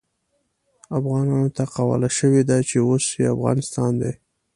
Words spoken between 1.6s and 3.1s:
قواله شوې ده چې اوس